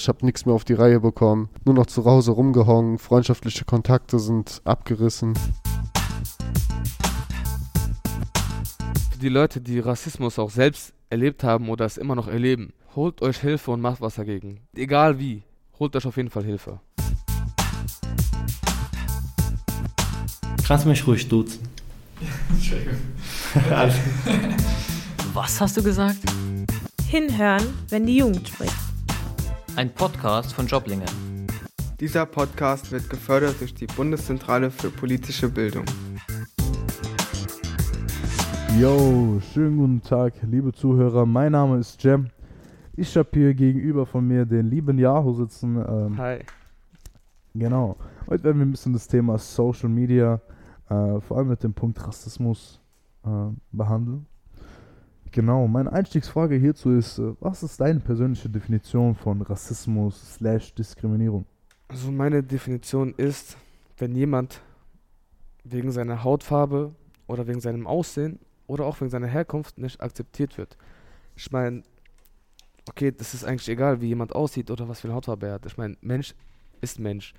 [0.00, 1.50] Ich habe nichts mehr auf die Reihe bekommen.
[1.66, 2.96] Nur noch zu Hause rumgehongen.
[2.96, 5.34] Freundschaftliche Kontakte sind abgerissen.
[9.10, 13.20] Für die Leute, die Rassismus auch selbst erlebt haben oder es immer noch erleben, holt
[13.20, 14.60] euch Hilfe und macht was dagegen.
[14.74, 15.42] Egal wie,
[15.78, 16.80] holt euch auf jeden Fall Hilfe.
[20.66, 21.68] Kannst mich ruhig duzen.
[25.34, 26.20] Was hast du gesagt?
[27.06, 28.89] Hinhören, wenn die Jugend spricht.
[29.76, 31.04] Ein Podcast von Joblinge.
[32.00, 35.84] Dieser Podcast wird gefördert durch die Bundeszentrale für politische Bildung.
[38.78, 41.24] Yo, schönen guten Tag, liebe Zuhörer.
[41.26, 42.30] Mein Name ist Jem.
[42.96, 45.76] Ich habe hier gegenüber von mir den lieben Yahoo sitzen.
[45.76, 46.40] Ähm, Hi.
[47.54, 47.96] Genau.
[48.28, 50.40] Heute werden wir ein bisschen das Thema Social Media,
[50.88, 52.80] äh, vor allem mit dem Punkt Rassismus,
[53.24, 53.28] äh,
[53.72, 54.26] behandeln.
[55.32, 61.46] Genau, meine Einstiegsfrage hierzu ist, äh, was ist deine persönliche Definition von Rassismus slash Diskriminierung?
[61.88, 63.56] Also meine Definition ist,
[63.98, 64.60] wenn jemand
[65.64, 66.94] wegen seiner Hautfarbe
[67.26, 70.76] oder wegen seinem Aussehen oder auch wegen seiner Herkunft nicht akzeptiert wird.
[71.36, 71.82] Ich meine,
[72.88, 75.66] okay, das ist eigentlich egal, wie jemand aussieht oder was für eine Hautfarbe er hat.
[75.66, 76.34] Ich meine, Mensch
[76.80, 77.34] ist Mensch.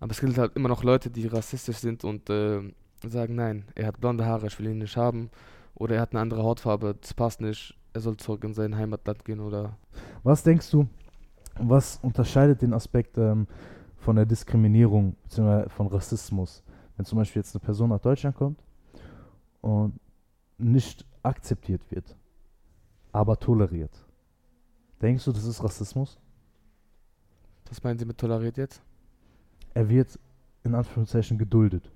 [0.00, 2.60] Aber es gibt halt immer noch Leute, die rassistisch sind und äh,
[3.06, 5.30] sagen, nein, er hat blonde Haare, ich will ihn nicht haben.
[5.74, 9.24] Oder er hat eine andere Hautfarbe, das passt nicht, er soll zurück in sein Heimatland
[9.24, 9.76] gehen oder
[10.22, 10.88] Was denkst du,
[11.58, 13.46] was unterscheidet den Aspekt ähm,
[13.96, 15.68] von der Diskriminierung bzw.
[15.68, 16.62] von Rassismus?
[16.96, 18.62] Wenn zum Beispiel jetzt eine Person nach Deutschland kommt
[19.60, 19.98] und
[20.58, 22.16] nicht akzeptiert wird,
[23.12, 23.92] aber toleriert.
[25.00, 26.18] Denkst du, das ist Rassismus?
[27.74, 28.80] was meinen Sie mit toleriert jetzt?
[29.74, 30.18] Er wird
[30.62, 31.90] in Anführungszeichen geduldet.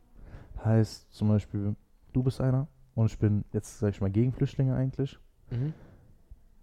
[0.65, 1.77] Heißt zum Beispiel,
[2.13, 2.67] du bist einer
[2.99, 5.19] und ich bin jetzt, sag ich mal, gegen Flüchtlinge eigentlich.
[5.51, 5.73] Mhm.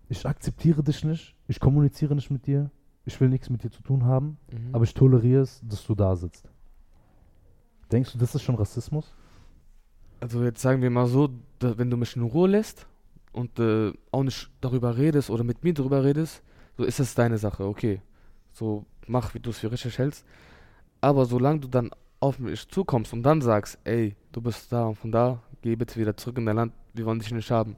[0.09, 2.69] Ich akzeptiere dich nicht, ich kommuniziere nicht mit dir,
[3.05, 4.75] ich will nichts mit dir zu tun haben, Mhm.
[4.75, 6.52] aber ich toleriere es, dass du da sitzt.
[7.89, 9.16] Denkst du, das ist schon Rassismus?
[10.19, 11.30] Also jetzt sagen wir mal so,
[11.62, 12.85] wenn du mich in Ruhe lässt
[13.31, 16.44] und äh, auch nicht darüber redest oder mit mir darüber redest,
[16.78, 18.02] so ist das deine Sache, okay.
[18.52, 20.25] So mach, wie du es für richtig hältst.
[21.00, 24.96] Aber solange du dann auf mich zukommst und dann sagst, ey, du bist da und
[24.96, 27.76] von da, geh bitte wieder zurück in dein Land, wir wollen dich nicht haben,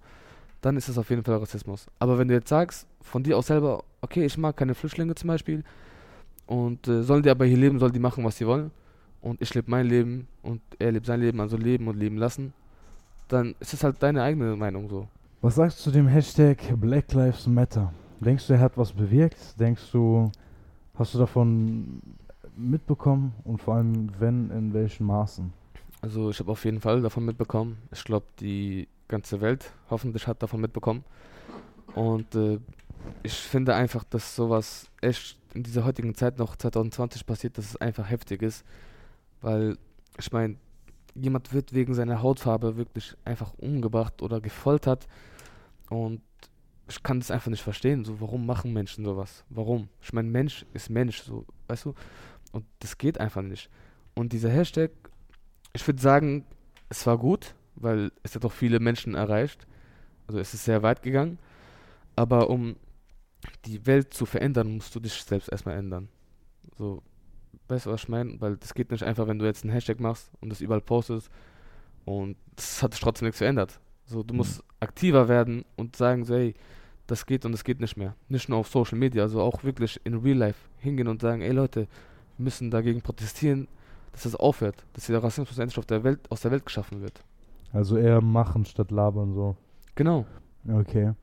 [0.59, 1.87] dann ist es auf jeden Fall Rassismus.
[1.99, 5.29] Aber wenn du jetzt sagst, von dir aus selber, okay, ich mag keine Flüchtlinge zum
[5.29, 5.63] Beispiel
[6.47, 8.71] und äh, sollen die aber hier leben, sollen die machen, was sie wollen
[9.21, 12.51] und ich lebe mein Leben und er lebt sein Leben, also leben und leben lassen,
[13.29, 15.07] dann ist es halt deine eigene Meinung so.
[15.41, 17.93] Was sagst du zu dem Hashtag Black Lives Matter?
[18.19, 19.57] Denkst du, er hat was bewirkt?
[19.57, 20.29] Denkst du,
[20.95, 22.01] hast du davon
[22.57, 25.53] mitbekommen und vor allem, wenn, in welchen Maßen?
[26.01, 27.77] Also ich habe auf jeden Fall davon mitbekommen.
[27.91, 31.03] Ich glaube, die ganze Welt hoffentlich hat davon mitbekommen.
[31.95, 32.59] Und äh,
[33.23, 37.77] ich finde einfach, dass sowas echt in dieser heutigen Zeit noch 2020 passiert, dass es
[37.77, 38.63] einfach heftig ist.
[39.41, 39.77] Weil,
[40.19, 40.57] ich meine,
[41.15, 45.07] jemand wird wegen seiner Hautfarbe wirklich einfach umgebracht oder gefoltert.
[45.89, 46.21] Und
[46.87, 48.05] ich kann das einfach nicht verstehen.
[48.05, 49.43] So, warum machen Menschen sowas?
[49.49, 49.89] Warum?
[50.01, 51.93] Ich meine, Mensch ist Mensch, so, weißt du?
[52.51, 53.69] Und das geht einfach nicht.
[54.15, 54.91] Und dieser Hashtag,
[55.77, 56.43] ich würde sagen,
[56.89, 59.67] es war gut, weil es hat auch viele Menschen erreicht.
[60.25, 61.37] Also es ist sehr weit gegangen.
[62.15, 62.75] Aber um
[63.65, 66.09] die Welt zu verändern, musst du dich selbst erstmal ändern.
[66.79, 67.03] So,
[67.67, 68.41] weißt du, was ich meine?
[68.41, 71.29] Weil das geht nicht einfach, wenn du jetzt einen Hashtag machst und das überall postest
[72.05, 73.79] und das hat sich trotzdem nichts verändert.
[74.05, 76.55] So, du musst aktiver werden und sagen, so, hey,
[77.05, 78.15] das geht und das geht nicht mehr.
[78.29, 81.51] Nicht nur auf Social Media, also auch wirklich in Real Life hingehen und sagen, ey
[81.51, 81.81] Leute,
[82.37, 83.67] wir müssen dagegen protestieren,
[84.11, 87.23] dass das aufhört, dass dieser Rassismus endlich auf der Welt, aus der Welt geschaffen wird.
[87.73, 89.55] Also eher machen statt labern so.
[89.95, 90.25] Genau.
[90.67, 91.13] Okay.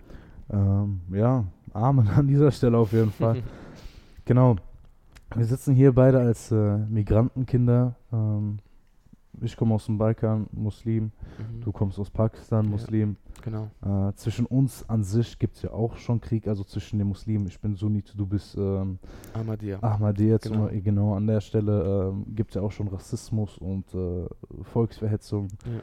[0.50, 3.42] Ähm, ja, Amen an dieser Stelle auf jeden Fall.
[4.24, 4.56] genau.
[5.34, 7.96] Wir sitzen hier beide als äh, Migrantenkinder.
[8.12, 8.58] Ähm,
[9.44, 11.04] ich komme aus dem Balkan, Muslim.
[11.04, 11.60] Mhm.
[11.62, 12.70] Du kommst aus Pakistan, Ja.
[12.70, 13.16] Muslim.
[13.42, 13.70] Genau.
[13.82, 17.46] Äh, zwischen uns an sich gibt es ja auch schon Krieg, also zwischen den Muslimen.
[17.46, 18.98] Ich bin Sunnit, du bist ähm,
[19.34, 19.82] Ahmadiyya.
[19.82, 20.38] Ahmadiyya.
[20.38, 20.66] Genau.
[20.68, 20.82] Genau.
[20.82, 24.26] genau, an der Stelle ähm, gibt es ja auch schon Rassismus und äh,
[24.62, 25.48] Volksverhetzung.
[25.66, 25.80] Ja.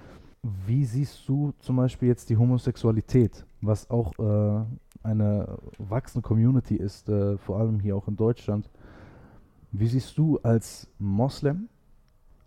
[0.65, 4.65] Wie siehst du zum Beispiel jetzt die Homosexualität, was auch äh,
[5.03, 8.69] eine wachsende Community ist, äh, vor allem hier auch in Deutschland?
[9.71, 11.69] Wie siehst du als Moslem,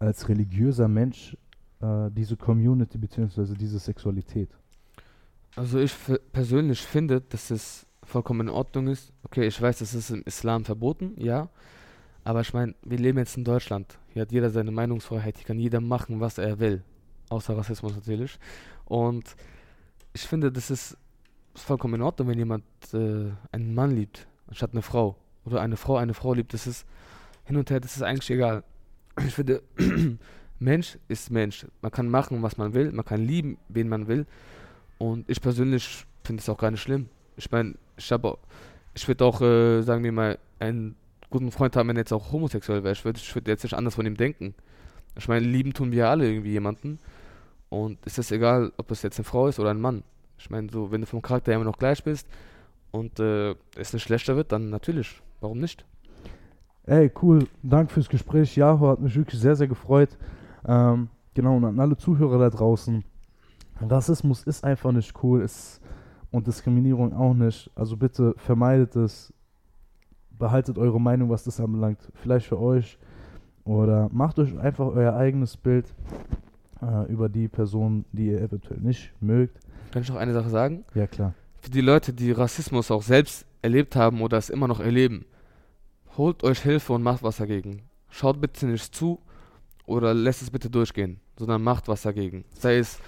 [0.05, 1.37] als religiöser Mensch
[1.81, 3.55] äh, diese Community bzw.
[3.55, 4.51] diese Sexualität?
[5.57, 5.95] Also ich
[6.33, 9.13] persönlich finde, dass es vollkommen in Ordnung ist.
[9.23, 11.49] Okay, ich weiß, das ist im Islam verboten, ja.
[12.25, 13.99] Aber ich meine, wir leben jetzt in Deutschland.
[14.09, 15.37] Hier hat jeder seine Meinungsfreiheit.
[15.37, 16.83] Hier kann jeder machen, was er will.
[17.29, 18.39] Außer Rassismus natürlich.
[18.87, 19.37] Und
[20.13, 20.97] ich finde, das ist
[21.55, 25.17] vollkommen in Ordnung, wenn jemand äh, einen Mann liebt, anstatt eine Frau.
[25.45, 26.87] oder eine Frau eine Frau liebt, das ist
[27.45, 28.65] hin und her, das ist eigentlich egal.
[29.27, 29.63] Ich finde,
[30.59, 31.67] Mensch ist Mensch.
[31.83, 34.27] Man kann machen, was man will, man kann lieben, wen man will.
[34.99, 37.09] Und ich persönlich finde es auch gar nicht schlimm.
[37.37, 38.39] Ich meine, ich habe,
[38.95, 40.97] ich würde auch, äh, sagen wir mal, einen
[41.31, 42.93] guten Freund haben, wenn er jetzt auch homosexuell wäre.
[42.93, 44.55] Ich würde ich würd jetzt nicht anders von ihm denken.
[45.17, 46.99] Ich meine, lieben tun wir alle irgendwie jemanden.
[47.69, 50.03] Und ist es egal, ob es jetzt eine Frau ist oder ein Mann.
[50.39, 52.29] Ich meine, so, wenn du vom Charakter immer noch gleich bist
[52.91, 55.21] und äh, es nicht schlechter wird, dann natürlich.
[55.41, 55.85] Warum nicht?
[56.87, 57.47] Ey, cool.
[57.63, 58.57] Danke fürs Gespräch.
[58.57, 60.17] Jaho hat mich wirklich sehr, sehr gefreut.
[60.67, 63.05] Ähm, genau, und an alle Zuhörer da draußen.
[63.81, 65.81] Rassismus ist einfach nicht cool ist,
[66.35, 67.71] und Diskriminierung auch nicht.
[67.77, 69.33] Also bitte vermeidet es.
[70.37, 72.01] Behaltet eure Meinung, was das anbelangt.
[72.15, 72.99] Vielleicht für euch.
[73.65, 75.87] Oder macht euch einfach euer eigenes Bild
[76.83, 79.61] äh, über die Person, die ihr eventuell nicht mögt.
[79.93, 80.85] Kann ich noch eine Sache sagen?
[80.95, 81.35] Ja, klar.
[81.61, 85.25] Für die Leute, die Rassismus auch selbst erlebt haben oder es immer noch erleben,
[86.17, 87.83] holt euch Hilfe und macht was dagegen.
[88.11, 89.19] Schaut bitte nicht zu
[89.87, 92.45] oder lässt es bitte durchgehen, sondern macht was dagegen.
[92.53, 92.99] Sei es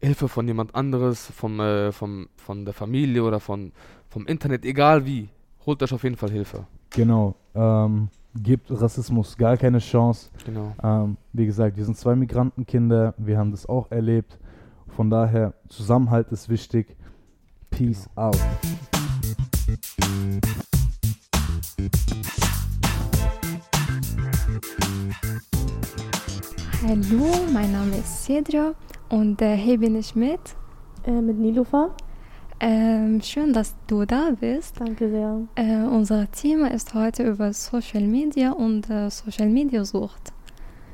[0.00, 3.72] Hilfe von jemand anderes, vom, äh, vom, von der Familie oder von,
[4.08, 5.28] vom Internet, egal wie.
[5.66, 6.66] Holt euch auf jeden Fall Hilfe.
[6.90, 7.34] Genau.
[7.54, 10.30] Ähm, gibt Rassismus gar keine Chance.
[10.44, 10.74] Genau.
[10.82, 14.38] Ähm, wie gesagt, wir sind zwei Migrantenkinder, wir haben das auch erlebt.
[14.88, 16.96] Von daher, Zusammenhalt ist wichtig.
[17.70, 18.38] Peace out.
[26.86, 28.74] Hallo, mein Name ist Cedro
[29.08, 30.38] und äh, hier bin ich mit.
[31.06, 31.94] Äh, mit Nilufa.
[32.60, 34.78] Ähm, schön, dass du da bist.
[34.78, 35.40] Danke sehr.
[35.54, 40.34] Äh, unser Thema ist heute über Social Media und äh, Social Media Sucht.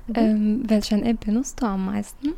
[0.06, 0.14] Mhm.
[0.14, 2.34] Ähm, welchen App benutzt du am meisten?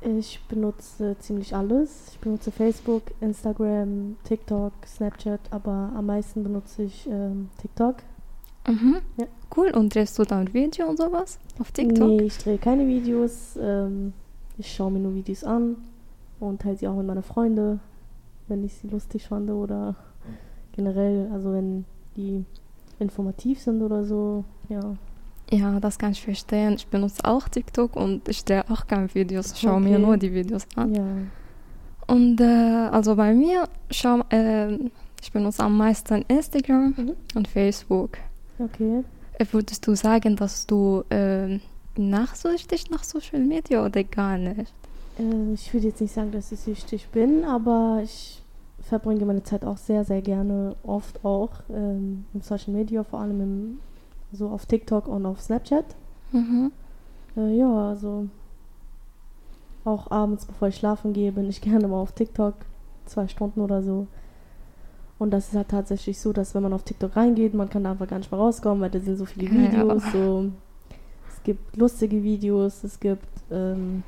[0.00, 2.08] Ich benutze ziemlich alles.
[2.12, 7.96] Ich benutze Facebook, Instagram, TikTok, Snapchat, aber am meisten benutze ich ähm, TikTok.
[8.66, 8.96] Mhm.
[9.18, 9.26] Ja.
[9.56, 9.70] Cool.
[9.70, 12.08] Und drehst du dann Video und sowas auf TikTok?
[12.08, 13.58] Nee, ich drehe keine Videos.
[13.60, 14.12] Ähm,
[14.58, 15.76] ich schaue mir nur Videos an
[16.40, 17.80] und teile sie auch mit meinen Freunden,
[18.48, 19.94] wenn ich sie lustig fand oder
[20.72, 21.84] generell, also wenn
[22.16, 22.44] die
[22.98, 24.44] informativ sind oder so.
[24.68, 24.96] Ja.
[25.50, 26.74] Ja, das kann ich verstehen.
[26.74, 29.52] Ich benutze auch TikTok und ich drehe auch keine Videos.
[29.52, 29.98] Ich schaue mir Okay.
[30.06, 30.94] nur die Videos an.
[30.94, 31.04] Ja.
[32.06, 34.74] Und äh, also bei mir, schau, äh,
[35.22, 37.12] ich benutze am meisten Instagram Mhm.
[37.34, 38.18] und Facebook.
[38.58, 39.04] Okay.
[39.38, 41.58] Äh, Würdest du sagen, dass du äh,
[41.96, 44.72] nachsüchtig nach Social Media oder gar nicht?
[45.18, 48.42] Äh, ich würde jetzt nicht sagen, dass ich süchtig bin, aber ich
[48.82, 53.40] verbringe meine Zeit auch sehr, sehr gerne, oft auch ähm, im Social Media, vor allem
[53.40, 53.78] im,
[54.32, 55.84] so auf TikTok und auf Snapchat.
[56.32, 56.72] Mhm.
[57.36, 58.28] Äh, ja, also
[59.84, 62.54] auch abends, bevor ich schlafen gehe, bin ich gerne mal auf TikTok,
[63.06, 64.06] zwei Stunden oder so.
[65.18, 67.92] Und das ist halt tatsächlich so, dass wenn man auf TikTok reingeht, man kann da
[67.92, 69.72] einfach gar nicht mehr rauskommen, weil da sind so viele Ja.
[69.72, 70.02] Videos.
[70.12, 70.50] So,
[71.30, 74.02] es gibt lustige Videos, es gibt ähm,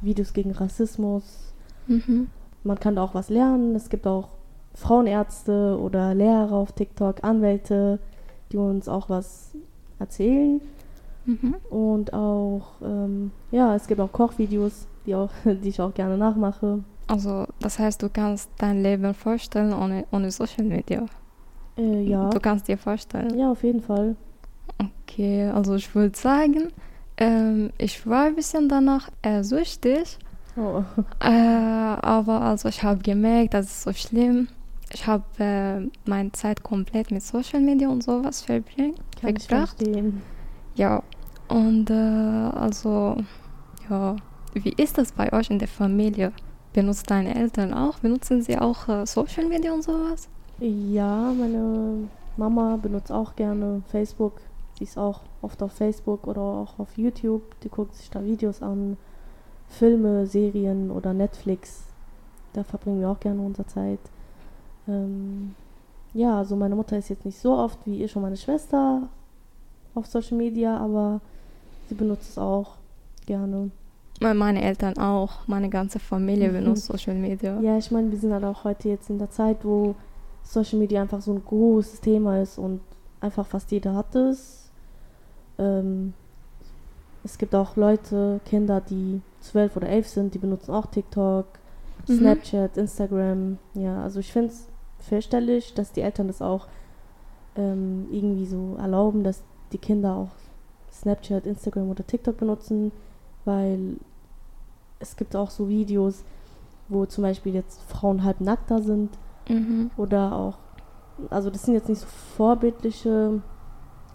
[0.00, 1.52] Videos gegen Rassismus.
[1.88, 2.28] Mhm.
[2.64, 3.74] Man kann da auch was lernen.
[3.74, 4.28] Es gibt auch
[4.74, 7.98] Frauenärzte oder Lehrer auf TikTok, Anwälte,
[8.52, 9.52] die uns auch was
[9.98, 10.60] erzählen.
[11.24, 11.54] Mhm.
[11.70, 16.80] Und auch, ähm, ja, es gibt auch Kochvideos, die, auch, die ich auch gerne nachmache.
[17.12, 21.04] Also, das heißt, du kannst dein Leben vorstellen ohne, ohne Social Media.
[21.76, 22.30] Äh, ja.
[22.30, 23.38] Du kannst dir vorstellen.
[23.38, 24.16] Ja, auf jeden Fall.
[24.78, 26.72] Okay, also ich würde sagen,
[27.18, 30.18] ähm, ich war ein bisschen danach eher süchtig.
[30.56, 30.82] Oh.
[31.20, 34.48] Äh, aber also ich habe gemerkt, das ist so schlimm.
[34.90, 38.98] Ich habe äh, meine Zeit komplett mit Social Media und sowas verbringt.
[39.20, 39.76] Kann ich verbracht.
[39.76, 40.22] verstehen.
[40.76, 41.02] Ja,
[41.48, 43.18] und äh, also,
[43.90, 44.16] ja,
[44.54, 46.32] wie ist das bei euch in der Familie?
[46.72, 47.98] Benutzt deine Eltern auch?
[47.98, 50.28] Benutzen sie auch äh, Social Media und sowas?
[50.58, 54.40] Ja, meine Mama benutzt auch gerne Facebook.
[54.78, 57.42] Sie ist auch oft auf Facebook oder auch auf YouTube.
[57.60, 58.96] Die guckt sich da Videos an,
[59.68, 61.84] Filme, Serien oder Netflix.
[62.52, 64.00] Da verbringen wir auch gerne unsere Zeit.
[64.88, 65.54] Ähm,
[66.14, 69.08] ja, also meine Mutter ist jetzt nicht so oft wie ich und meine Schwester
[69.94, 71.20] auf Social Media, aber
[71.88, 72.76] sie benutzt es auch
[73.26, 73.70] gerne.
[74.22, 76.52] Me- Meine Eltern auch, meine ganze Familie Mhm.
[76.54, 77.60] benutzt Social Media.
[77.60, 79.94] Ja, ich meine, wir sind halt auch heute jetzt in der Zeit, wo
[80.42, 82.80] Social Media einfach so ein großes Thema ist und
[83.20, 84.70] einfach fast jeder hat es.
[85.58, 86.14] Ähm,
[87.24, 91.46] es gibt auch Leute, Kinder, die zwölf oder elf sind, die benutzen auch TikTok,
[92.08, 92.14] Mhm.
[92.18, 93.58] Snapchat, Instagram.
[93.74, 94.66] Ja, also ich finde es
[94.98, 96.66] fürchterlich, dass die Eltern das auch
[97.54, 100.30] ähm, irgendwie so erlauben, dass die Kinder auch
[100.90, 102.90] Snapchat, Instagram oder TikTok benutzen,
[103.44, 103.96] weil
[105.02, 106.24] es gibt auch so Videos,
[106.88, 109.10] wo zum Beispiel jetzt Frauen halb nackt da sind
[109.48, 109.90] Mhm.
[109.96, 110.58] oder auch,
[111.30, 112.06] also das sind jetzt nicht so
[112.36, 113.42] vorbildliche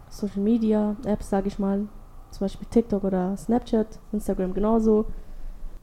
[0.10, 1.88] Social Media Apps, sage ich mal,
[2.32, 5.06] zum Beispiel TikTok oder Snapchat, Instagram genauso.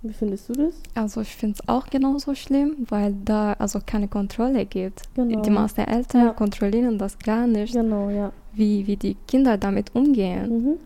[0.02, 0.75] Wie findest du das?
[0.94, 5.02] Also ich finde es auch genauso schlimm, weil da also keine Kontrolle gibt.
[5.14, 5.40] Genau.
[5.42, 6.32] Die meisten Eltern Ja.
[6.32, 8.30] kontrollieren das gar nicht, Genau, ja.
[8.52, 10.78] wie, wie die Kinder damit umgehen.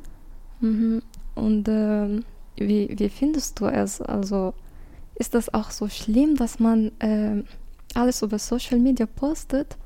[0.61, 0.69] Mhm.
[0.69, 1.03] Mhm.
[1.35, 2.25] Und ähm,
[2.61, 4.01] wie, wie findest du es?
[4.01, 4.55] Also
[5.15, 7.45] ist das auch so schlimm, dass man ähm,
[7.95, 9.77] alles über Social Media postet?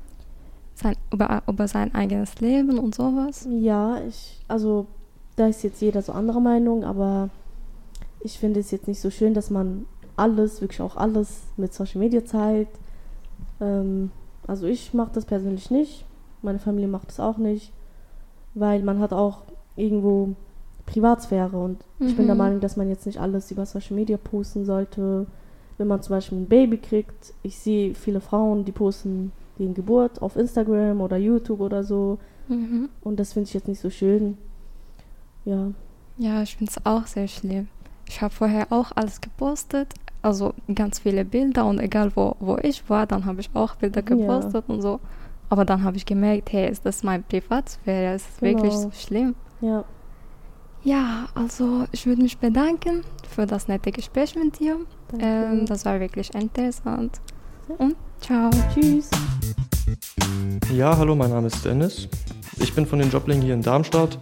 [0.75, 3.47] Sein, über, über sein eigenes Leben und sowas?
[3.49, 4.87] Ja, ich, also
[5.35, 7.29] da ist jetzt jeder so anderer Meinung, aber
[8.21, 11.99] ich finde es jetzt nicht so schön, dass man alles, wirklich auch alles mit Social
[11.99, 12.77] Media zeigt.
[13.59, 14.11] Ähm,
[14.47, 16.05] also ich mache das persönlich nicht,
[16.41, 17.71] meine Familie macht das auch nicht,
[18.53, 19.43] weil man hat auch
[19.75, 20.35] irgendwo
[20.85, 22.39] Privatsphäre und ich bin der Mhm.
[22.39, 25.25] Meinung, dass man jetzt nicht alles über Social Media posten sollte.
[25.77, 30.21] Wenn man zum Beispiel ein Baby kriegt, ich sehe viele Frauen, die posten die Geburt
[30.21, 32.17] auf Instagram oder YouTube oder so.
[32.47, 32.89] Mhm.
[33.01, 34.37] Und das finde ich jetzt nicht so schön.
[35.45, 35.71] Ja.
[36.17, 37.67] Ja, ich finde es auch sehr schlimm.
[38.07, 42.87] Ich habe vorher auch alles gepostet, also ganz viele Bilder und egal wo, wo ich
[42.89, 44.15] war, dann habe ich auch Bilder Ja.
[44.15, 44.99] gepostet und so.
[45.49, 48.13] Aber dann habe ich gemerkt, hey, ist das mein Privatsphäre?
[48.15, 48.83] Es ist wirklich Genau.
[48.83, 49.35] so schlimm.
[49.61, 49.85] Ja.
[50.85, 54.79] Ja, also ich würde mich bedanken für das nette Gespräch mit dir.
[55.17, 57.21] Ähm, das war wirklich interessant.
[57.77, 58.49] Und ciao.
[58.73, 59.09] Tschüss.
[60.73, 62.09] Ja, hallo, mein Name ist Dennis.
[62.57, 64.17] Ich bin von den Jobling hier in Darmstadt,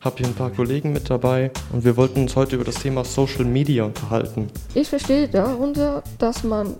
[0.00, 3.04] habe hier ein paar Kollegen mit dabei und wir wollten uns heute über das Thema
[3.04, 4.46] Social Media unterhalten.
[4.74, 6.76] Ich verstehe darunter, dass man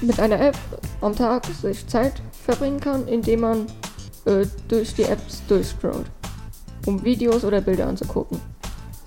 [0.00, 0.56] mit einer App
[1.00, 2.14] am Tag sich Zeit
[2.44, 3.66] verbringen kann, indem man
[4.24, 6.10] äh, durch die Apps durchscrollt,
[6.86, 8.40] um Videos oder Bilder anzugucken.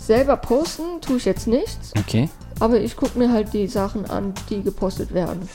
[0.08, 2.30] Selber posten tue ich jetzt nichts, Okay.
[2.62, 5.50] aber ich gucke mir halt die Sachen an, die gepostet werden.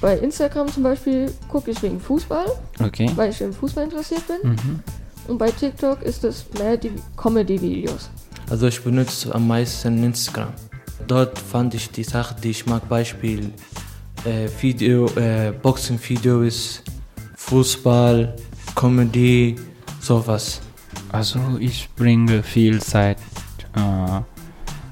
[0.00, 2.46] Bei Instagram zum Beispiel gucke ich wegen Fußball,
[2.80, 3.10] Okay.
[3.16, 4.52] weil ich im Fußball interessiert bin.
[4.52, 4.80] Mhm.
[5.26, 8.08] Und bei TikTok ist es mehr die Comedy-Videos.
[8.48, 10.52] Also ich benutze am meisten Instagram.
[11.08, 13.50] Dort fand ich die Sachen, die ich mag, Beispiel
[14.24, 16.82] äh, Video, äh, Boxing-Videos,
[17.34, 18.36] Fußball,
[18.76, 19.56] Comedy,
[20.00, 20.60] sowas.
[21.10, 23.16] Also ich bringe viel Zeit
[23.74, 24.20] äh,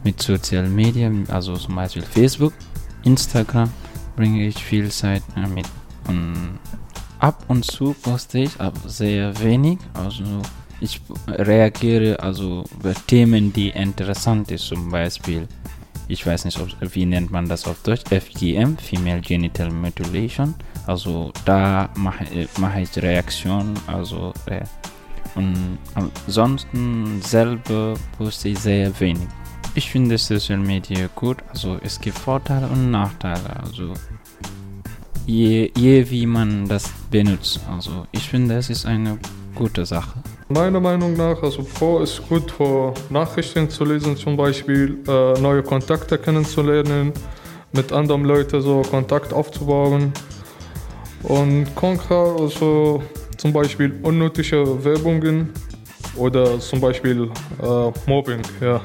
[0.04, 2.52] mit Social Media, also zum Beispiel Facebook,
[3.04, 3.70] Instagram
[4.16, 5.66] bringe ich viel Zeit äh, mit.
[6.08, 6.58] Und
[7.18, 9.78] ab und zu poste ich, aber sehr wenig.
[9.94, 10.24] Also
[10.80, 15.46] ich reagiere also über Themen, die interessant ist, zum Beispiel.
[16.08, 18.04] Ich weiß nicht, ob, wie nennt man das auf Deutsch?
[18.10, 20.54] FGM, Female Genital Mutilation.
[20.86, 22.24] Also da mache
[22.58, 24.60] mache ich Reaktion, also äh,
[25.36, 29.28] und ansonsten selber poste ich sehr wenig.
[29.74, 33.92] Ich finde Social Media gut, also es gibt Vorteile und Nachteile, also
[35.26, 37.60] je, je wie man das benutzt.
[37.70, 39.18] Also ich finde es ist eine
[39.54, 40.20] gute Sache.
[40.48, 45.62] Meiner Meinung nach, also Pro ist gut für Nachrichten zu lesen, zum Beispiel äh, neue
[45.62, 47.12] Kontakte kennenzulernen,
[47.72, 50.12] mit anderen Leuten so Kontakt aufzubauen.
[51.24, 53.02] Und Contra, also
[53.36, 55.50] zum Beispiel unnötige Werbungen
[56.16, 57.30] oder zum Beispiel
[57.62, 58.80] äh, Mobbing, ja.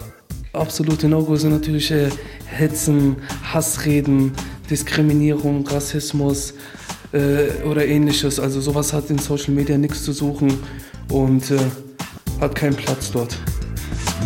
[0.53, 2.09] Absolute No-Go sind natürlich äh,
[2.45, 3.15] Hetzen,
[3.53, 4.33] Hassreden,
[4.69, 6.53] Diskriminierung, Rassismus
[7.13, 8.39] äh, oder ähnliches.
[8.39, 10.59] Also sowas hat in Social Media nichts zu suchen
[11.09, 11.59] und äh,
[12.41, 13.37] hat keinen Platz dort.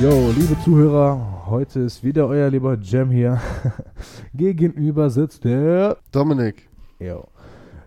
[0.01, 3.39] Yo, liebe Zuhörer, heute ist wieder euer lieber Jam hier.
[4.33, 6.67] Gegenüber sitzt der Dominik.
[6.99, 7.27] Jo.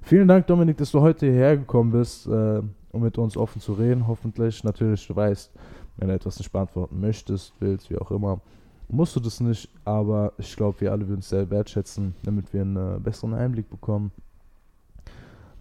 [0.09, 2.63] Vielen Dank, Dominik, dass du heute hierher gekommen bist, äh,
[2.93, 4.07] um mit uns offen zu reden.
[4.07, 5.53] Hoffentlich, natürlich, du weißt,
[5.99, 8.41] wenn du etwas nicht beantworten möchtest, willst, wie auch immer,
[8.89, 9.69] musst du das nicht.
[9.85, 13.69] Aber ich glaube, wir alle würden es sehr wertschätzen, damit wir einen äh, besseren Einblick
[13.69, 14.11] bekommen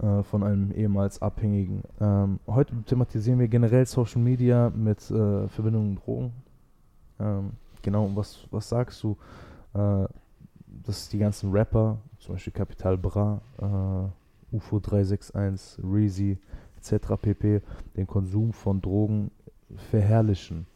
[0.01, 1.83] äh, von einem ehemals Abhängigen.
[1.99, 6.31] Ähm, heute thematisieren wir generell Social Media mit äh, Verbindungen mit Drogen.
[7.19, 7.51] Ähm,
[7.81, 9.17] genau, und was, was sagst du,
[9.73, 10.05] äh,
[10.85, 16.37] dass die ganzen Rapper, zum Beispiel Capital Bra, äh, UFO 361, Reezy
[16.77, 17.13] etc.
[17.21, 17.61] pp.
[17.95, 19.31] den Konsum von Drogen
[19.91, 20.67] verherrlichen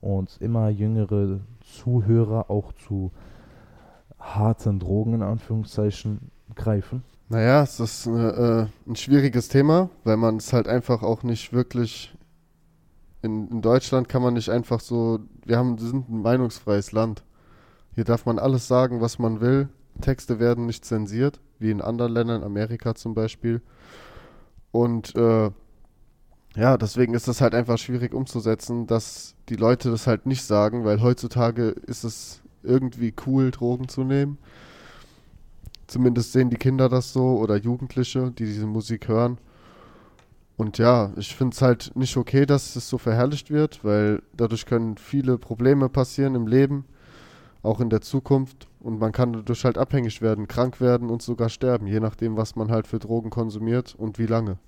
[0.00, 3.10] und immer jüngere Zuhörer auch zu
[4.18, 7.02] harten Drogen in Anführungszeichen greifen?
[7.28, 11.52] Naja, es ist äh, äh, ein schwieriges Thema, weil man es halt einfach auch nicht
[11.52, 12.14] wirklich.
[13.22, 15.18] In, in Deutschland kann man nicht einfach so.
[15.44, 17.24] Wir haben, wir sind ein meinungsfreies Land.
[17.94, 19.68] Hier darf man alles sagen, was man will.
[20.00, 23.60] Texte werden nicht zensiert, wie in anderen Ländern, Amerika zum Beispiel.
[24.72, 25.50] Und äh,
[26.56, 30.84] ja, deswegen ist das halt einfach schwierig umzusetzen, dass die Leute das halt nicht sagen,
[30.84, 34.38] weil heutzutage ist es irgendwie cool, Drogen zu nehmen.
[35.86, 39.38] Zumindest sehen die Kinder das so oder Jugendliche, die diese Musik hören.
[40.56, 44.64] Und ja, ich finde es halt nicht okay, dass es so verherrlicht wird, weil dadurch
[44.64, 46.86] können viele Probleme passieren im Leben,
[47.62, 48.65] auch in der Zukunft.
[48.80, 52.56] Und man kann dadurch halt abhängig werden, krank werden und sogar sterben, je nachdem, was
[52.56, 54.58] man halt für Drogen konsumiert und wie lange.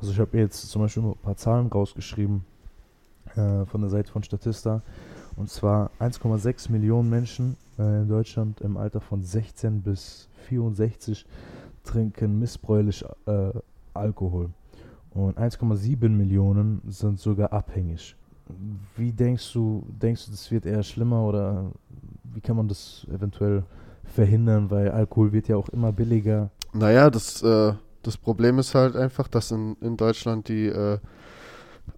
[0.00, 2.44] Also ich habe jetzt zum Beispiel ein paar Zahlen rausgeschrieben
[3.36, 4.82] äh, von der Seite von Statista.
[5.36, 11.24] Und zwar 1,6 Millionen Menschen äh, in Deutschland im Alter von 16 bis 64
[11.84, 13.50] trinken missbräulich äh,
[13.94, 14.50] Alkohol.
[15.10, 18.16] Und 1,7 Millionen sind sogar abhängig.
[18.96, 21.70] Wie denkst du, denkst du, das wird eher schlimmer oder
[22.32, 23.64] wie kann man das eventuell
[24.04, 24.70] verhindern?
[24.70, 26.50] Weil Alkohol wird ja auch immer billiger.
[26.72, 30.98] Naja, das, äh, das Problem ist halt einfach, dass in, in Deutschland die äh,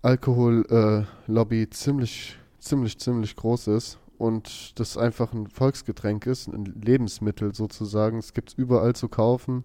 [0.02, 7.54] Alkohollobby äh, ziemlich, ziemlich, ziemlich groß ist und das einfach ein Volksgetränk ist, ein Lebensmittel
[7.54, 8.18] sozusagen.
[8.18, 9.64] Es gibt es überall zu kaufen.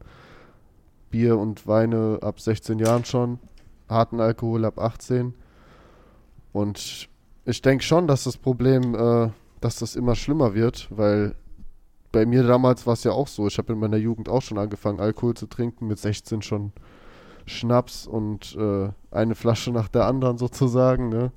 [1.12, 3.40] Bier und Weine ab 16 Jahren schon,
[3.90, 5.34] harten Alkohol ab 18.
[6.52, 7.10] Und
[7.46, 9.30] ich denke schon, dass das Problem, äh,
[9.66, 11.34] dass das immer schlimmer wird, weil
[12.12, 13.48] bei mir damals war es ja auch so.
[13.48, 16.72] Ich habe in meiner Jugend auch schon angefangen, Alkohol zu trinken, mit 16 schon
[17.48, 21.10] Schnaps und äh, eine Flasche nach der anderen sozusagen.
[21.10, 21.32] Ne?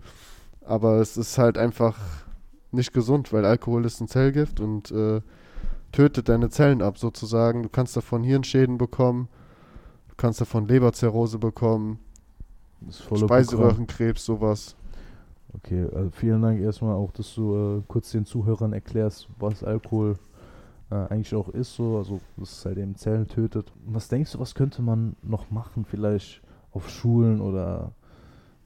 [0.60, 1.98] Aber es ist halt einfach
[2.70, 5.22] nicht gesund, weil Alkohol ist ein Zellgift und äh,
[5.90, 7.62] tötet deine Zellen ab sozusagen.
[7.62, 9.28] Du kannst davon Hirnschäden bekommen,
[10.10, 11.98] du kannst davon Leberzirrhose bekommen,
[12.90, 14.76] Speiseröhrenkrebs, sowas.
[15.54, 20.18] Okay, also vielen Dank erstmal auch, dass du äh, kurz den Zuhörern erklärst, was Alkohol
[20.90, 23.72] äh, eigentlich auch ist, so, also dass es halt eben Zellen tötet.
[23.86, 27.92] Was denkst du, was könnte man noch machen, vielleicht auf Schulen oder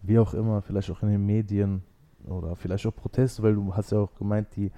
[0.02, 1.82] wie auch immer, vielleicht auch in den Medien
[2.26, 4.70] oder vielleicht auch Proteste, weil du hast ja auch gemeint, die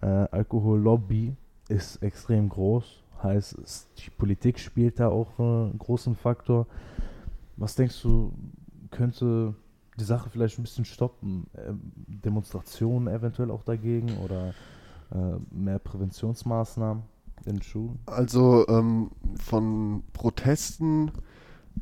[0.00, 1.34] äh, Alkohollobby
[1.68, 6.66] ist extrem groß, heißt, es, die Politik spielt da auch äh, einen großen Faktor.
[7.56, 8.32] Was denkst du,
[8.90, 9.54] könnte
[9.98, 11.46] die Sache vielleicht ein bisschen stoppen?
[11.54, 11.72] Äh,
[12.24, 14.54] Demonstrationen eventuell auch dagegen oder
[15.12, 17.02] äh, mehr Präventionsmaßnahmen
[17.44, 17.98] in Schulen?
[18.06, 21.12] Also ähm, von Protesten,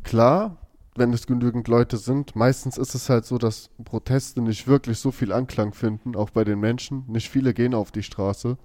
[0.03, 0.57] klar,
[0.97, 2.37] wenn es genügend Leute sind.
[2.37, 6.45] Meistens ist es halt so, dass Proteste nicht wirklich so viel Anklang finden, auch bei
[6.45, 7.05] den Menschen.
[7.07, 8.57] Nicht viele gehen auf die Straße.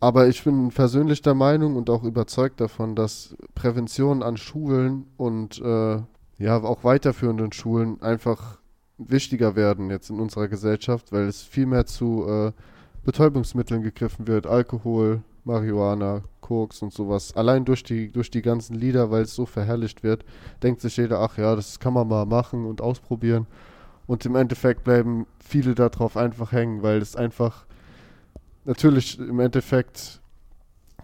[0.00, 5.60] Aber ich bin persönlich der Meinung und auch überzeugt davon, dass Prävention an Schulen und
[5.60, 6.02] äh,
[6.38, 8.58] ja auch weiterführenden Schulen einfach
[8.98, 12.52] wichtiger werden jetzt in unserer Gesellschaft, weil es viel mehr zu äh,
[13.04, 17.34] Betäubungsmitteln gegriffen wird, Alkohol, Marihuana, Koks und sowas.
[17.36, 20.24] Allein durch die, durch die ganzen Lieder, weil es so verherrlicht wird,
[20.62, 23.46] denkt sich jeder, ach ja, das kann man mal machen und ausprobieren.
[24.06, 27.64] Und im Endeffekt bleiben viele darauf einfach hängen, weil es einfach,
[28.64, 30.20] natürlich im Endeffekt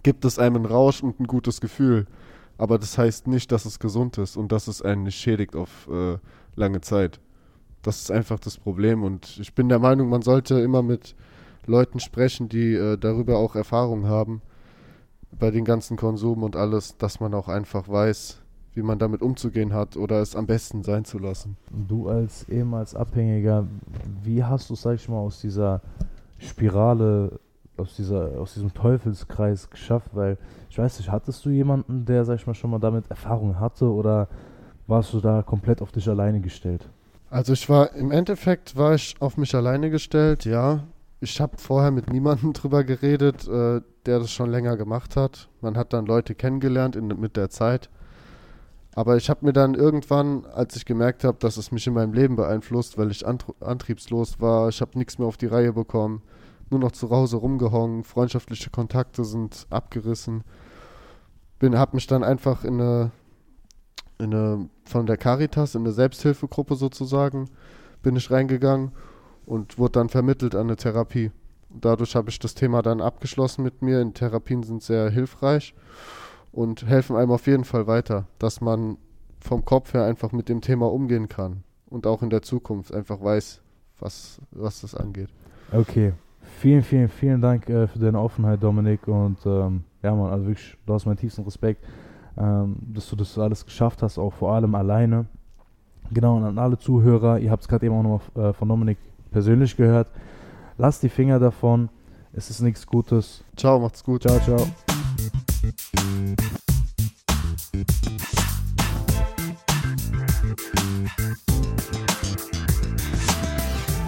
[0.03, 2.05] gibt es einem einen Rausch und ein gutes Gefühl.
[2.59, 5.87] Aber das heißt nicht, dass es gesund ist und dass es einen nicht schädigt auf
[5.89, 6.17] äh,
[6.57, 7.21] lange Zeit.
[7.83, 9.01] Das ist einfach das Problem.
[9.01, 11.15] Und ich bin der Meinung, man sollte immer mit
[11.65, 14.41] Leuten sprechen, die äh, darüber auch Erfahrung haben,
[15.31, 18.41] bei den ganzen Konsum und alles, dass man auch einfach weiß,
[18.73, 21.55] wie man damit umzugehen hat oder es am besten sein zu lassen.
[21.71, 23.67] Du als ehemals Abhängiger,
[24.21, 25.81] wie hast du, sag ich mal, aus dieser
[26.39, 27.39] Spirale
[27.79, 30.09] aus, dieser, aus diesem Teufelskreis geschafft?
[30.13, 30.37] Weil
[30.69, 33.85] ich weiß nicht, hattest du jemanden, der, sag ich mal, schon mal damit Erfahrung hatte
[33.85, 34.27] oder
[34.87, 36.89] warst du da komplett auf dich alleine gestellt?
[37.29, 40.83] Also ich war im Endeffekt war ich auf mich alleine gestellt, ja.
[41.21, 45.49] Ich habe vorher mit niemandem drüber geredet, äh, der das schon länger gemacht hat.
[45.61, 47.89] Man hat dann Leute kennengelernt in, mit der Zeit.
[48.95, 52.13] Aber ich habe mir dann irgendwann, als ich gemerkt habe, dass es mich in meinem
[52.13, 56.21] Leben beeinflusst, weil ich antriebslos war, ich habe nichts mehr auf die Reihe bekommen,
[56.71, 60.43] nur noch zu Hause rumgehongen, freundschaftliche Kontakte sind abgerissen.
[61.59, 63.11] Bin, habe mich dann einfach in eine,
[64.17, 67.49] in eine, von der Caritas, in eine Selbsthilfegruppe sozusagen,
[68.01, 68.91] bin ich reingegangen
[69.45, 71.31] und wurde dann vermittelt an eine Therapie.
[71.69, 74.01] Dadurch habe ich das Thema dann abgeschlossen mit mir.
[74.01, 75.75] In Therapien sind sehr hilfreich
[76.51, 78.97] und helfen einem auf jeden Fall weiter, dass man
[79.39, 83.21] vom Kopf her einfach mit dem Thema umgehen kann und auch in der Zukunft einfach
[83.21, 83.61] weiß,
[83.99, 85.29] was, was das angeht.
[85.71, 86.13] Okay,
[86.59, 89.07] Vielen, vielen, vielen Dank äh, für deine Offenheit, Dominik.
[89.07, 91.85] Und ähm, ja, man, also wirklich, du hast meinen tiefsten Respekt,
[92.37, 95.25] ähm, dass du das alles geschafft hast, auch vor allem alleine.
[96.11, 98.97] Genau, und an alle Zuhörer, ihr habt es gerade eben auch noch äh, von Dominik
[99.31, 100.09] persönlich gehört.
[100.77, 101.87] Lasst die Finger davon.
[102.33, 103.41] Es ist nichts Gutes.
[103.55, 104.23] Ciao, macht's gut.
[104.23, 104.67] Ciao, ciao.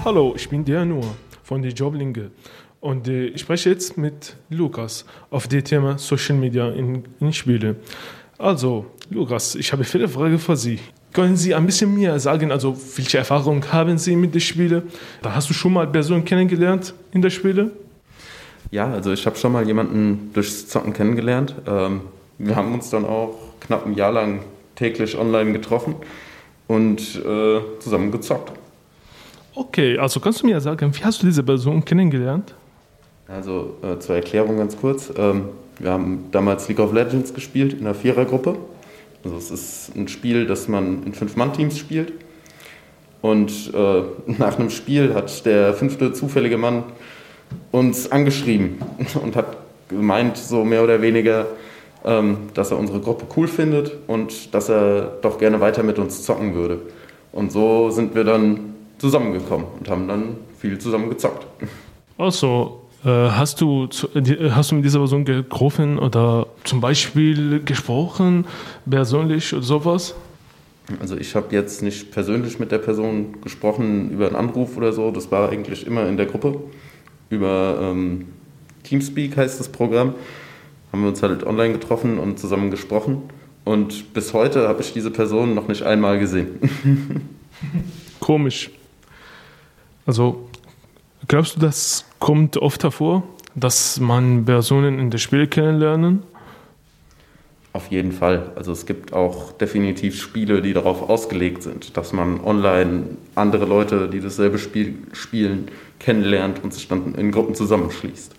[0.03, 1.05] Hallo, ich bin der Nur
[1.51, 2.31] von den Joblinge.
[2.79, 7.75] Und äh, ich spreche jetzt mit Lukas auf das Thema Social Media in, in Spiele.
[8.37, 10.79] Also, Lukas, ich habe viele Fragen für Sie.
[11.11, 14.83] Können Sie ein bisschen mehr sagen, also welche Erfahrung haben Sie mit den Spielen?
[15.21, 17.71] Da hast du schon mal Personen kennengelernt in der Spiele?
[18.71, 21.53] Ja, also ich habe schon mal jemanden durchs Zocken kennengelernt.
[21.67, 21.99] Ähm,
[22.37, 24.39] wir haben uns dann auch knapp ein Jahr lang
[24.75, 25.95] täglich online getroffen
[26.69, 28.53] und äh, zusammen gezockt.
[29.53, 32.53] Okay, also kannst du mir sagen, wie hast du diese Person kennengelernt?
[33.27, 35.11] Also äh, zur Erklärung ganz kurz.
[35.17, 38.55] Ähm, wir haben damals League of Legends gespielt in einer Vierergruppe.
[39.23, 42.13] Also es ist ein Spiel, das man in Fünf-Mann-Teams spielt.
[43.21, 44.03] Und äh,
[44.37, 46.83] nach einem Spiel hat der fünfte zufällige Mann
[47.71, 48.77] uns angeschrieben
[49.21, 49.57] und hat
[49.89, 51.47] gemeint, so mehr oder weniger,
[52.05, 56.23] ähm, dass er unsere Gruppe cool findet und dass er doch gerne weiter mit uns
[56.23, 56.79] zocken würde.
[57.33, 58.70] Und so sind wir dann
[59.01, 61.45] zusammengekommen und haben dann viel zusammen gezockt.
[62.17, 64.07] Also, äh, hast, du, zu-
[64.51, 68.45] hast du mit dieser Person getroffen oder zum Beispiel gesprochen,
[68.89, 70.13] persönlich oder sowas?
[70.99, 75.09] Also ich habe jetzt nicht persönlich mit der Person gesprochen über einen Anruf oder so,
[75.11, 76.59] das war eigentlich immer in der Gruppe.
[77.29, 78.27] Über ähm,
[78.83, 80.13] Teamspeak heißt das Programm,
[80.91, 83.21] haben wir uns halt online getroffen und zusammen gesprochen.
[83.63, 86.59] Und bis heute habe ich diese Person noch nicht einmal gesehen.
[88.19, 88.69] Komisch.
[90.11, 90.49] Also,
[91.29, 93.23] glaubst du, das kommt oft hervor,
[93.55, 96.23] dass man Personen in der Spiel kennenlernen?
[97.71, 98.51] Auf jeden Fall.
[98.57, 103.03] Also es gibt auch definitiv Spiele, die darauf ausgelegt sind, dass man online
[103.35, 108.35] andere Leute, die dasselbe Spiel spielen, kennenlernt und sich dann in Gruppen zusammenschließt.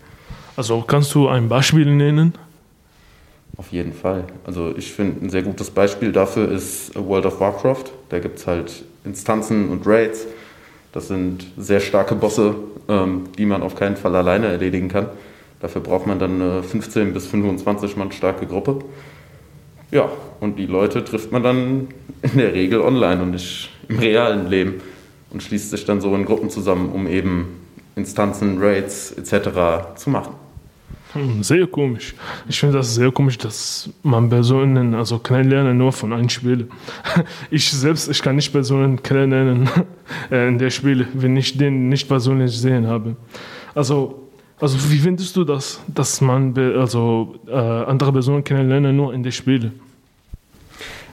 [0.58, 2.34] Also, kannst du ein Beispiel nennen?
[3.56, 4.24] Auf jeden Fall.
[4.44, 7.84] Also ich finde, ein sehr gutes Beispiel dafür ist World of Warcraft.
[8.10, 10.26] Da gibt es halt Instanzen und Raids.
[10.92, 12.54] Das sind sehr starke Bosse,
[12.88, 15.06] ähm, die man auf keinen Fall alleine erledigen kann.
[15.60, 18.80] Dafür braucht man dann eine 15 bis 25 Mann starke Gruppe.
[19.90, 21.88] Ja, und die Leute trifft man dann
[22.22, 24.80] in der Regel online und nicht im realen Leben
[25.30, 27.60] und schließt sich dann so in Gruppen zusammen, um eben
[27.94, 29.96] Instanzen, Raids etc.
[29.96, 30.34] zu machen.
[31.12, 32.14] Hm, sehr komisch.
[32.48, 36.68] Ich finde das sehr komisch, dass man Personen also kennenlernen nur von einem Spiel.
[37.50, 39.68] Ich selbst, ich kann nicht Personen kennenlernen
[40.30, 43.16] äh, in der Spiel, wenn ich den nicht persönlich gesehen habe.
[43.74, 49.22] Also, also wie findest du das, dass man also äh, andere Personen kennenlernen nur in
[49.22, 49.72] der Spiele?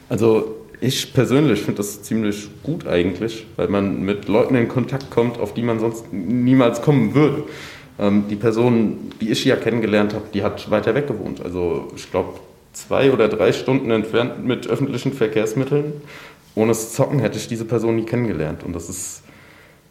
[0.08, 5.38] Also ich persönlich finde das ziemlich gut eigentlich, weil man mit Leuten in Kontakt kommt,
[5.40, 7.44] auf die man sonst niemals kommen würde.
[8.00, 11.42] Ähm, die Person, die ich ja kennengelernt habe, die hat weiter weg gewohnt.
[11.44, 12.40] Also ich glaube
[12.74, 15.94] zwei oder drei Stunden entfernt mit öffentlichen Verkehrsmitteln.
[16.56, 18.64] Ohne das Zocken hätte ich diese Person nie kennengelernt.
[18.64, 19.24] Und das ist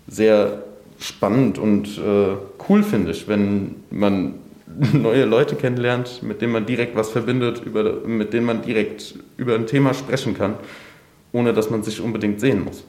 [0.06, 0.62] sehr
[0.98, 2.36] spannend und äh,
[2.68, 4.34] cool, finde ich, wenn man
[4.92, 9.54] neue Leute kennenlernt, mit denen man direkt was verbindet, über, mit denen man direkt über
[9.54, 10.54] ein Thema sprechen kann,
[11.32, 12.84] ohne dass man sich unbedingt sehen muss.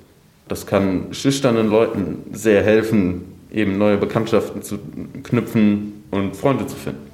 [0.47, 4.80] Das kann schüchternen Leuten sehr helfen, eben neue Bekanntschaften zu
[5.24, 7.10] knüpfen und Freunde zu finden.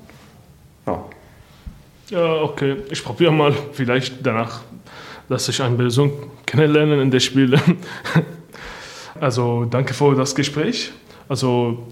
[0.88, 1.04] Ja.
[2.10, 2.78] Ja, okay.
[2.91, 4.62] Ich probiere mal vielleicht danach,
[5.28, 6.12] dass ich eine Person
[6.45, 7.60] kennenlerne in der Spiele.
[9.17, 10.91] Also danke für das Gespräch.
[11.30, 11.88] Also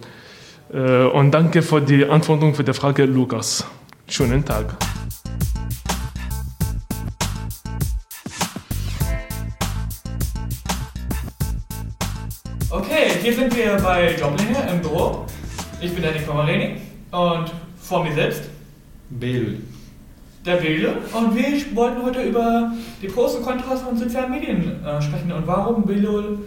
[0.73, 3.65] äh, und danke für die Antwortung für die Frage, Lukas.
[4.07, 4.75] Schönen Tag.
[13.63, 15.25] Hier bei Joblinge im Büro.
[15.79, 18.43] Ich bin der Nico Marini und vor mir selbst
[19.09, 19.61] Bel.
[20.45, 20.97] der Bilde.
[21.13, 25.47] Und wir wollten heute über die Pros und Kontras von sozialen Medien äh, sprechen und
[25.47, 26.39] warum Bilde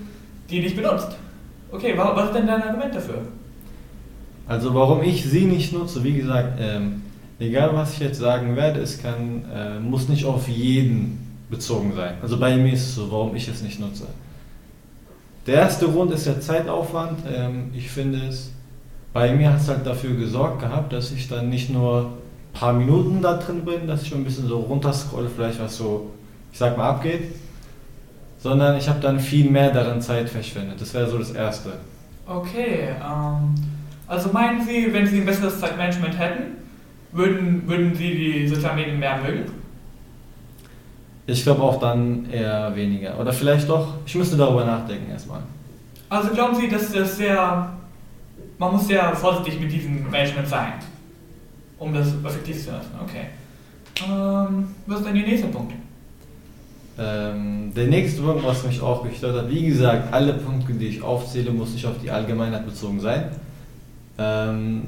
[0.51, 1.17] die nicht benutzt.
[1.73, 3.23] Okay, wa was ist denn dein Argument dafür?
[4.47, 7.03] Also warum ich sie nicht nutze, wie gesagt, ähm,
[7.39, 12.15] egal was ich jetzt sagen werde, es kann, äh, muss nicht auf jeden bezogen sein.
[12.21, 14.07] Also bei mir ist es so, warum ich es nicht nutze.
[15.47, 17.21] Der erste Grund ist der Zeitaufwand.
[17.33, 18.53] Ähm, ich finde es,
[19.13, 22.73] bei mir hat es halt dafür gesorgt gehabt, dass ich dann nicht nur ein paar
[22.73, 26.11] Minuten da drin bin, dass ich ein bisschen so runterscrolle, vielleicht was so,
[26.53, 27.35] ich sag mal, abgeht,
[28.39, 30.81] sondern ich habe dann viel mehr darin Zeit verschwendet.
[30.81, 31.75] Das wäre so das Erste.
[32.27, 33.55] Okay, ähm,
[34.09, 36.57] also meinen Sie, wenn Sie ein besseres Zeitmanagement hätten,
[37.13, 39.45] würden, würden Sie die sozialen Medien mehr mögen?
[41.27, 43.19] Ich glaube auch dann eher weniger.
[43.19, 45.41] Oder vielleicht doch, ich müsste darüber nachdenken erstmal.
[46.09, 47.73] Also glauben Sie, dass das sehr.
[48.59, 50.75] Man muss sehr vorsichtig mit diesem Management sein,
[51.79, 52.91] um das effektiv zu lassen.
[53.03, 53.27] Okay.
[54.09, 55.75] Ähm, was ist denn Ihr nächster Punkt?
[56.99, 61.03] Ähm, der nächste Punkt, was mich auch gestört hat, wie gesagt, alle Punkte, die ich
[61.03, 63.25] aufzähle, muss nicht auf die Allgemeinheit bezogen sein.
[64.17, 64.83] Ähm,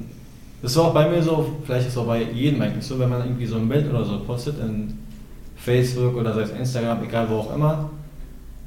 [0.63, 3.11] das war auch bei mir so, vielleicht ist es auch bei jedem eigentlich so, wenn
[3.11, 4.97] man irgendwie so ein Bild oder so postet in
[5.69, 7.91] Facebook oder sei es Instagram, egal wo auch immer,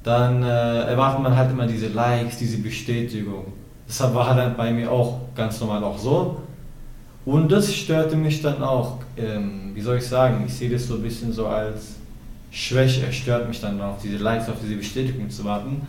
[0.03, 3.45] dann äh, erwartet man halt immer diese Likes, diese Bestätigung.
[3.87, 6.41] Deshalb war halt bei mir auch ganz normal auch so.
[7.25, 10.95] Und das störte mich dann auch, ähm, wie soll ich sagen, ich sehe das so
[10.95, 11.95] ein bisschen so als
[12.51, 15.81] Schwäche, es stört mich dann auf diese Likes, auf diese Bestätigung zu warten.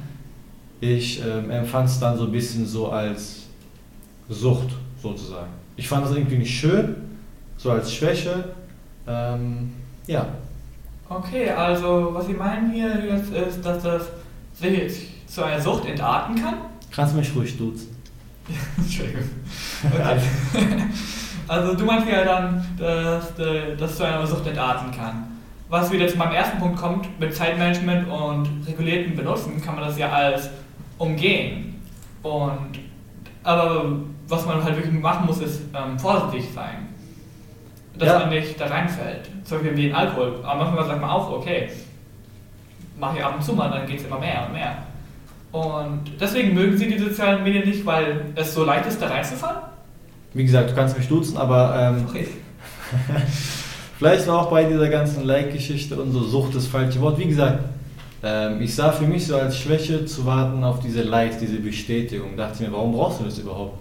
[0.80, 3.42] Ich ähm, empfand es dann so ein bisschen so als
[4.28, 4.68] Sucht
[5.00, 5.52] sozusagen.
[5.76, 6.96] Ich fand das irgendwie nicht schön,
[7.58, 8.44] so als Schwäche.
[9.06, 9.72] Ähm,
[10.06, 10.26] ja.
[11.16, 14.08] Okay, also was Sie meinen hier jetzt ist, dass das
[14.54, 16.54] sich zu einer Sucht entarten kann?
[16.90, 17.96] Kannst du mich ruhig duzen?
[18.76, 19.22] Entschuldigung.
[19.84, 20.20] Okay.
[21.48, 23.32] also du meinst ja dann, dass
[23.78, 25.24] das zu einer Sucht entarten kann.
[25.68, 29.98] Was wieder zu meinem ersten Punkt kommt, mit Zeitmanagement und regulierten Benutzen kann man das
[29.98, 30.50] ja als
[30.98, 31.80] umgehen.
[32.22, 32.78] Und,
[33.42, 36.91] aber was man halt wirklich machen muss, ist ähm, vorsichtig sein.
[37.98, 38.18] Dass Ja.
[38.20, 39.28] man nicht da reinfällt.
[39.44, 40.36] Zum Beispiel wie in Alkohol.
[40.44, 41.68] Aber manchmal sagt man auch, okay,
[42.98, 44.76] mache ich ab und zu mal, dann geht es immer mehr und mehr.
[45.52, 49.58] Und deswegen mögen sie die sozialen Medien nicht, weil es so leicht ist, da reinzufallen?
[50.32, 52.06] Wie gesagt, du kannst mich duzen, aber ähm,
[53.98, 57.18] vielleicht war auch bei dieser ganzen Like-Geschichte und so Sucht das falsche Wort.
[57.18, 57.60] Wie gesagt,
[58.22, 62.36] ähm, ich sah für mich so als Schwäche zu warten auf diese Likes, diese Bestätigung.
[62.36, 63.78] Dachte mir, warum brauchst du das überhaupt?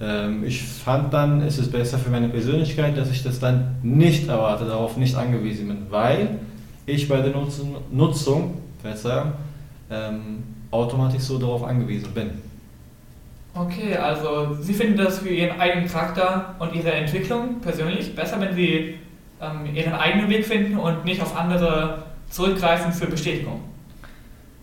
[0.00, 4.28] Ähm, ich fand dann, es ist besser für meine Persönlichkeit, dass ich das dann nicht
[4.28, 6.38] erwarte, darauf nicht angewiesen bin, weil
[6.86, 9.32] ich bei der Nutzung, Nutzung Verzeihung,
[9.90, 12.30] ähm, automatisch so darauf angewiesen bin.
[13.54, 18.54] Okay, also Sie finden das für Ihren eigenen Charakter und Ihre Entwicklung persönlich besser, wenn
[18.54, 18.94] Sie
[19.40, 23.62] ähm, Ihren eigenen Weg finden und nicht auf andere zurückgreifen für Bestätigung.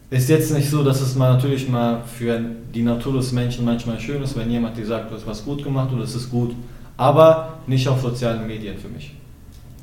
[0.10, 2.40] Ist jetzt nicht so, dass es mal natürlich mal für
[2.74, 5.64] die Natur des Menschen manchmal schön ist, wenn jemand dir sagt, du hast was gut
[5.64, 6.56] gemacht oder es ist gut,
[6.96, 9.16] aber nicht auf sozialen Medien für mich.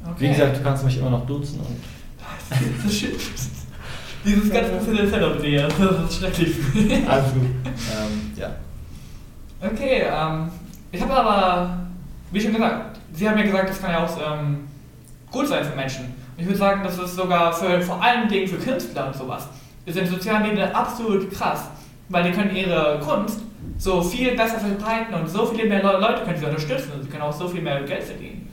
[0.04, 0.14] Okay.
[0.18, 1.76] Wie gesagt, du kannst mich immer noch duzen und
[2.50, 3.10] Das ist schön.
[4.24, 5.42] Dieses ganz professionelle Setup,
[5.78, 6.56] das ist schrecklich.
[7.08, 7.42] alles gut.
[7.42, 8.50] Ähm, ja.
[9.60, 10.48] Okay, ähm,
[10.92, 11.78] ich habe aber,
[12.30, 14.60] wie schon gesagt, Sie haben ja gesagt, das kann ja auch ähm,
[15.30, 16.14] gut sein für Menschen.
[16.36, 19.48] Ich würde sagen, das ist sogar für, vor allen Dingen für Künstler und sowas.
[19.84, 21.68] Ist in sozialen Medien absolut krass,
[22.08, 23.40] weil die können ihre Kunst
[23.78, 27.08] so viel besser verbreiten und so viele mehr Le Leute können sie unterstützen und sie
[27.08, 28.48] können auch so viel mehr Geld verdienen.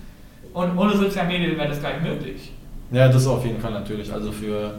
[0.54, 2.52] Und ohne soziale Medien wäre das gar nicht möglich.
[2.92, 4.12] Ja, das auf jeden Fall natürlich.
[4.12, 4.74] Also für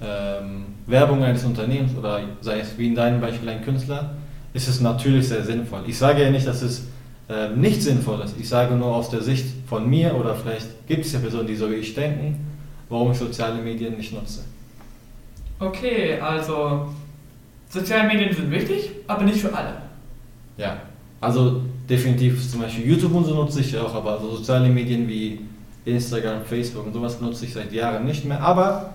[0.00, 4.14] ähm, Werbung eines Unternehmens oder sei es wie in deinem Beispiel ein Künstler,
[4.52, 5.82] ist es natürlich sehr sinnvoll.
[5.86, 6.86] Ich sage ja nicht, dass es
[7.28, 8.36] ähm, nicht sinnvoll ist.
[8.38, 11.56] Ich sage nur aus der Sicht von mir oder vielleicht gibt es ja Personen, die
[11.56, 12.46] so wie ich denken,
[12.88, 14.40] warum ich soziale Medien nicht nutze.
[15.62, 16.88] Okay, also
[17.68, 19.74] soziale Medien sind wichtig, aber nicht für alle.
[20.56, 20.78] Ja,
[21.20, 25.40] also definitiv zum Beispiel YouTube und so nutze ich auch, aber so soziale Medien wie
[25.84, 28.40] Instagram, Facebook und sowas nutze ich seit Jahren nicht mehr.
[28.40, 28.94] Aber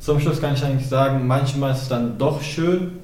[0.00, 2.98] zum Schluss kann ich eigentlich sagen, manchmal ist es dann doch schön,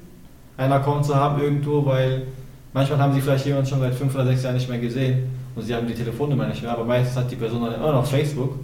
[0.57, 2.27] einen Account zu haben irgendwo, weil
[2.73, 5.63] manchmal haben sie vielleicht jemanden schon seit fünf oder sechs Jahren nicht mehr gesehen und
[5.63, 8.59] sie haben die Telefonnummer nicht mehr, aber meistens hat die Person dann immer noch Facebook.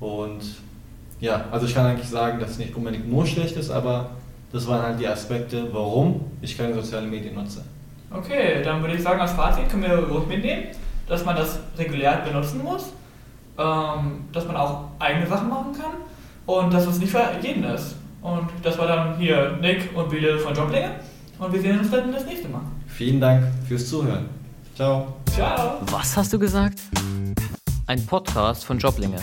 [0.00, 0.42] Und
[1.24, 4.10] ja, also ich kann eigentlich sagen, dass es nicht unbedingt nur schlecht ist, aber
[4.52, 7.64] das waren halt die Aspekte, warum ich keine sozialen Medien nutze.
[8.10, 10.64] Okay, dann würde ich sagen, als Fazit können wir ruhig mitnehmen,
[11.08, 12.92] dass man das regulär benutzen muss,
[13.58, 15.92] ähm, dass man auch eigene Sachen machen kann
[16.44, 17.96] und dass es nicht für jeden ist.
[18.20, 20.90] Und das war dann hier Nick und Biele von Joblinge
[21.38, 22.60] und wir sehen uns dann das nächste Mal.
[22.86, 24.26] Vielen Dank fürs Zuhören.
[24.74, 25.14] Ciao.
[25.32, 25.78] Ciao.
[25.90, 26.80] Was hast du gesagt?
[27.86, 29.18] Ein Podcast von Joblinge.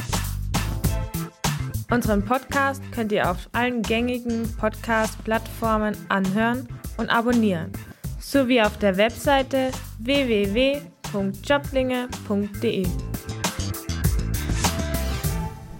[1.92, 7.70] Unseren Podcast könnt ihr auf allen gängigen Podcast-Plattformen anhören und abonnieren,
[8.18, 12.88] sowie auf der Webseite www.joblinge.de.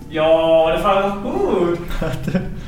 [0.10, 1.80] Ja, das war doch gut.